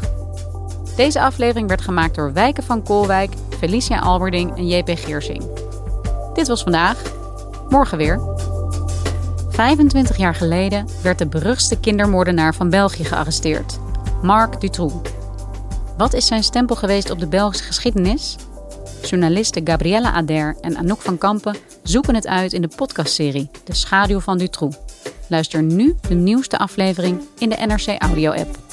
Deze 0.95 1.21
aflevering 1.21 1.67
werd 1.67 1.82
gemaakt 1.82 2.15
door 2.15 2.34
Wijken 2.34 2.63
van 2.63 2.84
Koolwijk, 2.84 3.34
Felicia 3.58 3.99
Alberding 3.99 4.58
en 4.58 4.67
JP 4.67 4.89
Geersing. 4.95 5.43
Dit 6.34 6.47
was 6.47 6.63
vandaag. 6.63 7.01
Morgen 7.69 7.97
weer. 7.97 8.19
25 9.49 10.17
jaar 10.17 10.36
geleden 10.36 10.88
werd 11.03 11.17
de 11.17 11.27
beruchtste 11.27 11.79
kindermoordenaar 11.79 12.56
van 12.56 12.69
België 12.69 13.03
gearresteerd, 13.03 13.79
Marc 14.21 14.62
Dutroux. 14.62 15.10
Wat 15.97 16.13
is 16.13 16.27
zijn 16.27 16.43
stempel 16.43 16.75
geweest 16.75 17.10
op 17.10 17.19
de 17.19 17.27
Belgische 17.27 17.65
geschiedenis? 17.65 18.36
Journalisten 19.01 19.67
Gabriella 19.67 20.12
Ader 20.12 20.56
en 20.62 20.77
Anouk 20.77 21.01
van 21.01 21.17
Kampen 21.17 21.56
zoeken 21.84 22.15
het 22.15 22.27
uit 22.27 22.53
in 22.53 22.62
de 22.62 22.71
podcastserie 22.75 23.49
De 23.63 23.75
Schaduw 23.75 24.19
van 24.19 24.38
Dutroux. 24.38 24.77
Luister 25.27 25.63
nu 25.63 25.95
de 26.08 26.15
nieuwste 26.15 26.58
aflevering 26.58 27.21
in 27.38 27.49
de 27.49 27.65
NRC 27.65 28.01
Audio-app. 28.01 28.72